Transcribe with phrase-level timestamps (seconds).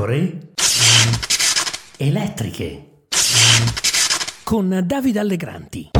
[0.00, 0.38] pecore
[1.98, 3.04] elettriche
[4.44, 5.90] con Davide Allegranti.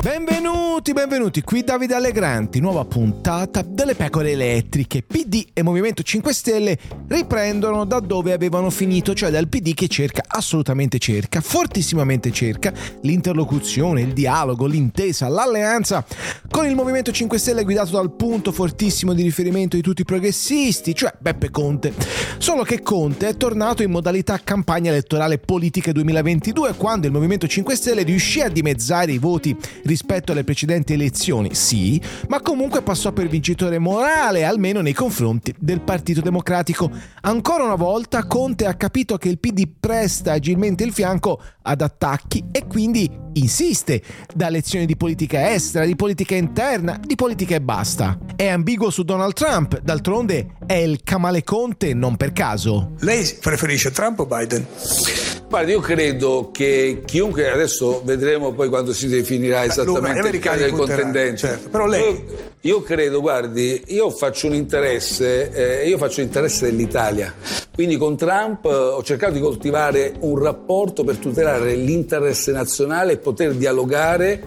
[0.00, 5.02] Benvenuti, benvenuti, qui Davide Allegranti, nuova puntata delle pecore elettriche.
[5.02, 6.78] PD e Movimento 5 Stelle
[7.08, 14.02] riprendono da dove avevano finito, cioè dal PD che cerca, assolutamente cerca, fortissimamente cerca l'interlocuzione,
[14.02, 16.04] il dialogo, l'intesa, l'alleanza
[16.50, 20.94] con il Movimento 5 Stelle guidato dal punto fortissimo di riferimento di tutti i progressisti,
[20.94, 21.94] cioè Beppe Conte.
[22.38, 27.74] Solo che Conte è tornato in modalità campagna elettorale politica 2022 quando il Movimento 5
[27.74, 33.28] Stelle riuscì a dimezzare i voti rispetto alle precedenti elezioni, sì, ma comunque passò per
[33.28, 36.90] vincitore morale, almeno nei confronti del Partito Democratico.
[37.22, 42.44] Ancora una volta Conte ha capito che il PD presta agilmente il fianco ad attacchi
[42.52, 44.02] e quindi insiste
[44.34, 48.18] da lezioni di politica estera, di politica interna, di politica e basta.
[48.34, 52.92] È ambiguo su Donald Trump, d'altronde è il Camale Conte non per caso.
[53.00, 55.35] Lei preferisce Trump o Biden?
[55.48, 60.72] Guarda, io credo che chiunque, adesso vedremo poi quando si definirà esattamente il caso del
[60.72, 61.36] contendente.
[61.36, 62.02] Certo, però lei...
[62.02, 62.24] Io,
[62.62, 67.32] io, credo, guardi, io faccio un interesse, eh, io faccio l'interesse dell'Italia.
[67.72, 73.16] Quindi con Trump eh, ho cercato di coltivare un rapporto per tutelare l'interesse nazionale e
[73.18, 74.42] poter dialogare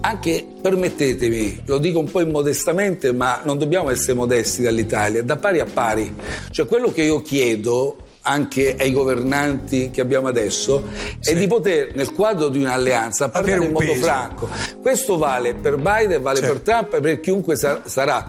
[0.00, 5.60] anche, permettetemi, lo dico un po' immodestamente, ma non dobbiamo essere modesti dall'Italia, da pari
[5.60, 6.12] a pari.
[6.50, 10.84] Cioè quello che io chiedo anche ai governanti che abbiamo adesso
[11.18, 11.30] sì.
[11.30, 14.02] è di poter nel quadro di un'alleanza parlare in modo peso.
[14.02, 14.48] franco
[14.80, 16.52] questo vale per Biden vale certo.
[16.52, 18.26] per Trump e per chiunque sa- sarà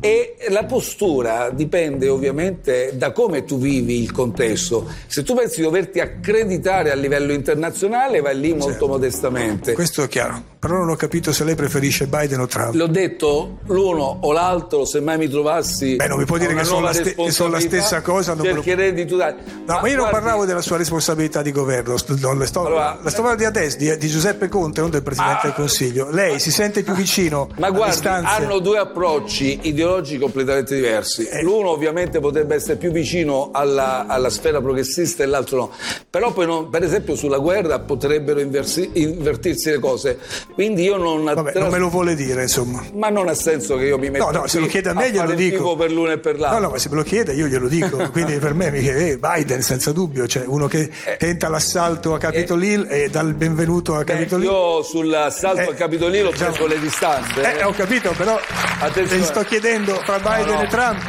[0.00, 5.62] e la postura dipende ovviamente da come tu vivi il contesto se tu pensi di
[5.62, 8.88] doverti accreditare a livello internazionale vai lì molto certo.
[8.88, 12.88] modestamente questo è chiaro però non ho capito se lei preferisce Biden o Trump l'ho
[12.88, 16.80] detto l'uno o l'altro se mai mi trovassi beh non mi può dire che sono
[16.80, 19.35] la, ste- sono la, stessa cosa cercherei di tutelare
[19.66, 23.10] No, ma, ma io non parlavo della sua responsabilità di governo, sto, sto, allora, la
[23.10, 26.08] sto parlando di adesso, di, di, Giuseppe Conte, non del Presidente ah, del Consiglio.
[26.10, 31.26] Lei si sente più vicino Ma guardi, hanno due approcci ideologici completamente diversi.
[31.26, 31.42] Eh.
[31.42, 35.70] L'uno ovviamente potrebbe essere più vicino alla, alla sfera progressista e l'altro no.
[36.08, 40.18] Però poi, non, per esempio, sulla guerra potrebbero inversi, invertirsi le cose.
[40.54, 41.24] Quindi io non...
[41.24, 42.84] Vabbè, non me lo vuole dire, insomma.
[42.94, 45.10] Ma non ha senso che io mi metto No, no, se lo chiede a me
[45.10, 45.76] glielo dico.
[45.76, 46.58] per l'uno e per l'altro.
[46.58, 48.10] No, no, ma se me lo chiede io glielo dico.
[48.10, 52.14] Quindi per me mi chiede, eh, Biden senza dubbio, cioè uno che eh, tenta l'assalto
[52.14, 54.50] a Capitol Hill eh, e dà il benvenuto a Capitol Hill.
[54.50, 57.58] Io sull'assalto eh, a Capitol Hill ho diciamo, preso le distanze.
[57.58, 58.38] Eh, ho capito, però
[58.78, 59.24] Attenzione.
[59.24, 60.62] sto chiedendo fra Biden no, no.
[60.62, 61.02] e Trump.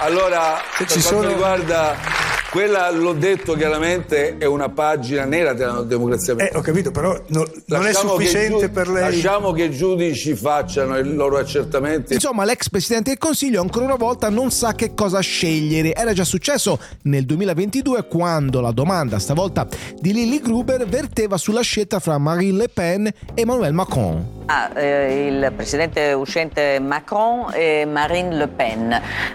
[0.00, 1.28] Allora, se per ci quanto sono...
[1.28, 1.96] riguarda
[2.50, 6.34] quella, l'ho detto chiaramente, è una pagina nera della democrazia.
[6.36, 9.12] Eh, ho capito, però no, non è sufficiente giu- per lei.
[9.12, 12.14] Lasciamo che i giudici facciano i loro accertamenti.
[12.14, 15.94] Insomma, l'ex presidente del Consiglio ancora una volta non sa che cosa scegliere.
[15.94, 19.66] Era già successo nel 2022 quando la domanda, stavolta
[19.98, 24.36] di Lily Gruber, verteva sulla scelta fra Marine Le Pen e Emmanuel Macron.
[24.46, 28.90] Ah, eh, il presidente uscente Macron e Marine Le Pen.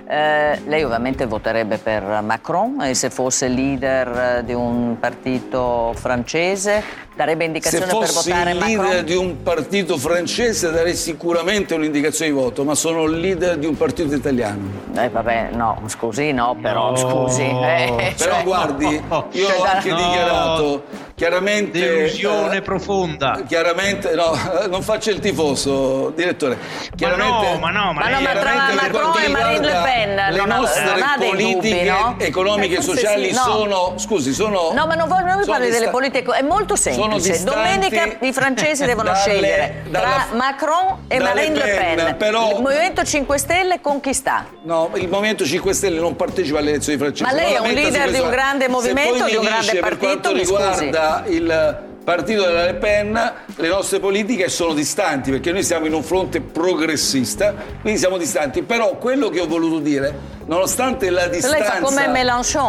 [0.08, 6.82] Eh, lei ovviamente voterebbe per Macron e se fosse leader di un partito francese
[7.14, 8.70] darebbe indicazione per votare Macron?
[8.70, 13.58] Se fossi leader di un partito francese darei sicuramente un'indicazione di voto, ma sono leader
[13.58, 14.70] di un partito italiano.
[14.96, 16.96] Eh vabbè, no, scusi, no, però no.
[16.96, 17.42] scusi.
[17.42, 18.86] Eh, però cioè, guardi,
[19.32, 19.98] io ho anche no.
[19.98, 20.84] dichiarato
[21.24, 23.44] chiaramente delusione eh, profonda.
[23.48, 24.38] chiaramente no
[24.70, 26.58] non faccia il tifoso direttore.
[26.96, 30.38] Chiaramente ma no ma no ma, no, ma tra Macron e Marine Le Pen le
[30.38, 32.16] non nostre ha, non politiche dubbi, no?
[32.20, 33.42] economiche e sociali sì, no.
[33.42, 37.44] sono scusi sono no ma non, voi, non mi parli delle politiche è molto semplice.
[37.44, 42.18] domenica i francesi devono dalle, scegliere dalla, tra Macron e Marine Le Pen, Pen.
[42.18, 46.98] però, il Movimento 5 Stelle conquista no il Movimento 5 Stelle non partecipa alle elezioni
[46.98, 47.24] francesi.
[47.24, 50.90] ma lei è un leader di un grande movimento di un grande partito mi scusi
[51.28, 56.04] il partito della Le Pen, le nostre politiche sono distanti perché noi siamo in un
[56.04, 58.62] fronte progressista, quindi siamo distanti.
[58.62, 60.14] Però quello che ho voluto dire,
[60.46, 61.80] nonostante la distanza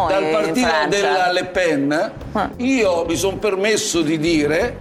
[0.07, 2.49] dal partito della Le Pen, ah.
[2.57, 4.77] io mi sono permesso di dire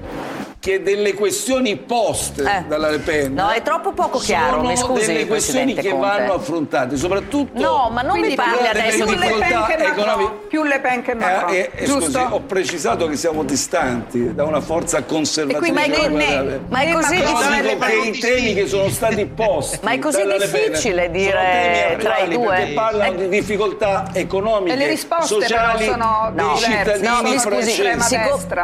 [0.65, 2.65] che delle questioni poste eh.
[2.67, 6.07] dalla Le Pen no, è troppo poco chiaro, sono mi scusi, delle questioni che Conte.
[6.07, 10.31] vanno affrontate, soprattutto No, ma non mi parli adesso di difficoltà economiche.
[10.49, 11.55] Più Le Pen che Macron.
[11.55, 11.87] Eh, eh?
[11.87, 15.71] Scusi, ho precisato che siamo distanti da una forza conservatrice.
[15.71, 19.91] ma, è, ne, ma è così difficile che i temi che sono stati posti Ma
[19.91, 22.57] è così difficile dire tra i due.
[22.57, 27.83] Perché parlano di difficoltà economiche, e le risposte sociali sono dei cittadini no, mi scusi,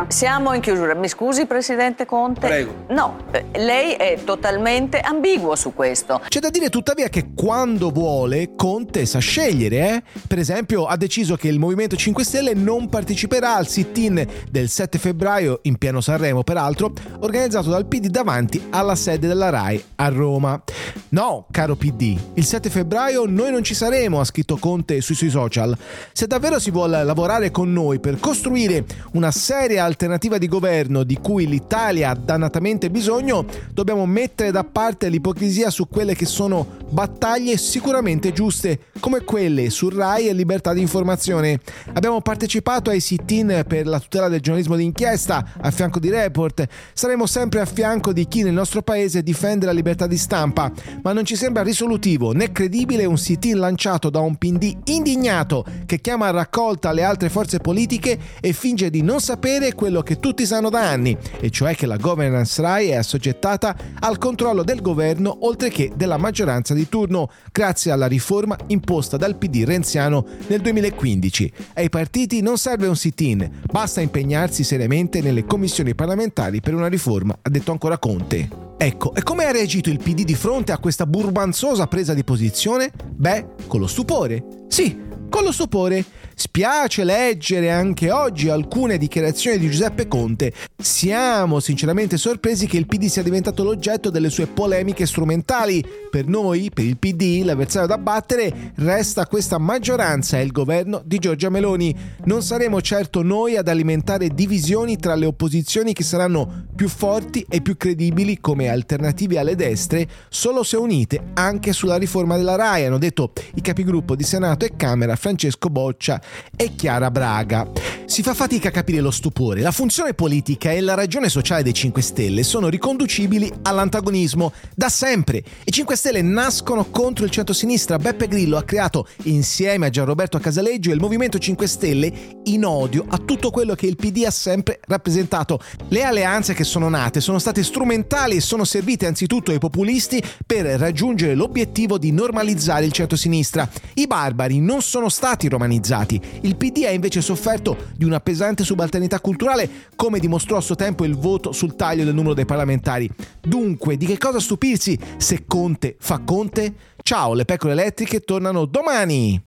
[0.08, 0.94] siamo in chiusura.
[0.94, 2.40] Mi scusi Presidente Presidente Conte?
[2.40, 2.84] Prego.
[2.88, 6.20] No, eh, lei è totalmente ambiguo su questo.
[6.28, 10.02] C'è da dire tuttavia che quando vuole Conte sa scegliere, eh?
[10.26, 14.98] Per esempio ha deciso che il Movimento 5 Stelle non parteciperà al sit-in del 7
[14.98, 20.62] febbraio in pieno Sanremo, peraltro, organizzato dal PD davanti alla sede della RAI a Roma.
[21.12, 25.30] No, caro PD, il 7 febbraio noi non ci saremo, ha scritto Conte sui suoi
[25.30, 25.76] social.
[26.12, 28.84] Se davvero si vuole lavorare con noi per costruire
[29.14, 35.08] una seria alternativa di governo di cui l'Italia ha dannatamente bisogno, dobbiamo mettere da parte
[35.08, 40.80] l'ipocrisia su quelle che sono battaglie sicuramente giuste, come quelle su RAI e libertà di
[40.80, 41.58] informazione.
[41.92, 46.66] Abbiamo partecipato ai sit-in per la tutela del giornalismo d'inchiesta a fianco di Report.
[46.92, 50.70] Saremo sempre a fianco di chi nel nostro paese difende la libertà di stampa,
[51.02, 56.00] ma non ci sembra risolutivo né credibile un sit-in lanciato da un PD indignato che
[56.00, 60.46] chiama a raccolta le altre forze politiche e finge di non sapere quello che tutti
[60.46, 65.38] sanno da anni, e cioè che la governance RAI è assoggettata al controllo del governo
[65.46, 71.52] oltre che della maggioranza di turno, grazie alla riforma imposta dal PD renziano nel 2015.
[71.74, 77.36] Ai partiti non serve un sit-in, basta impegnarsi seriamente nelle commissioni parlamentari per una riforma,
[77.40, 78.69] ha detto ancora Conte.
[78.82, 82.90] Ecco, e come ha reagito il PD di fronte a questa burbanzosa presa di posizione?
[83.14, 84.42] Beh, con lo stupore.
[84.68, 84.98] Sì,
[85.30, 86.04] con lo stupore
[86.40, 90.54] Spiace leggere anche oggi alcune dichiarazioni di Giuseppe Conte.
[90.78, 95.84] Siamo sinceramente sorpresi che il PD sia diventato l'oggetto delle sue polemiche strumentali.
[96.10, 101.18] Per noi, per il PD, l'avversario da battere resta questa maggioranza e il governo di
[101.18, 101.94] Giorgia Meloni.
[102.24, 107.60] Non saremo certo noi ad alimentare divisioni tra le opposizioni che saranno più forti e
[107.60, 112.96] più credibili come alternative alle destre solo se unite anche sulla riforma della RAI, hanno
[112.96, 116.20] detto i capigruppo di Senato e Camera Francesco Boccia
[116.56, 117.70] e Chiara Braga.
[118.06, 119.60] Si fa fatica a capire lo stupore.
[119.60, 125.44] La funzione politica e la ragione sociale dei 5 Stelle sono riconducibili all'antagonismo da sempre.
[125.64, 127.98] I 5 Stelle nascono contro il centro-sinistra.
[127.98, 132.12] Beppe Grillo ha creato, insieme a Gianroberto Casaleggio, il Movimento 5 Stelle
[132.44, 135.60] in odio a tutto quello che il PD ha sempre rappresentato.
[135.88, 140.64] Le alleanze che sono nate sono state strumentali e sono servite anzitutto ai populisti per
[140.64, 143.68] raggiungere l'obiettivo di normalizzare il centro-sinistra.
[143.94, 149.20] I barbari non sono stati romanizzati, il PD ha invece sofferto di una pesante subalternità
[149.20, 153.10] culturale, come dimostrò a suo tempo il voto sul taglio del numero dei parlamentari.
[153.42, 156.72] Dunque, di che cosa stupirsi se Conte fa Conte?
[157.02, 159.38] Ciao, le pecore elettriche tornano domani!